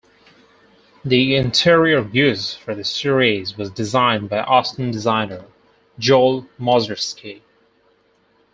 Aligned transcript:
The 1.05 1.35
interior 1.35 2.07
used 2.07 2.57
for 2.57 2.73
the 2.73 2.83
series 2.83 3.55
was 3.55 3.69
designed 3.69 4.29
by 4.31 4.39
Austin 4.39 4.89
designer 4.89 5.45
Joel 5.99 6.47
Mozersky. 6.59 7.41